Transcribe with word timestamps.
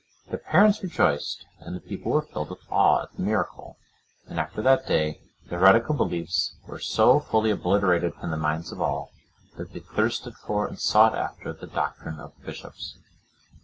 The 0.31 0.39
parents 0.39 0.81
rejoiced, 0.81 1.45
and 1.59 1.75
the 1.75 1.79
people 1.79 2.11
were 2.11 2.23
filled 2.23 2.49
with 2.49 2.63
awe 2.71 3.03
at 3.03 3.13
the 3.13 3.21
miracle; 3.21 3.77
and 4.27 4.39
after 4.39 4.59
that 4.63 4.87
day, 4.87 5.21
the 5.47 5.57
heretical 5.59 5.93
beliefs 5.93 6.55
were 6.65 6.79
so 6.79 7.19
fully 7.19 7.51
obliterated 7.51 8.15
from 8.15 8.31
the 8.31 8.37
minds 8.37 8.71
of 8.71 8.81
all, 8.81 9.11
that 9.57 9.73
they 9.73 9.79
thirsted 9.79 10.33
for 10.33 10.65
and 10.67 10.79
sought 10.79 11.13
after 11.15 11.53
the 11.53 11.67
doctrine 11.67 12.19
of 12.19 12.33
the 12.39 12.43
bishops. 12.47 12.97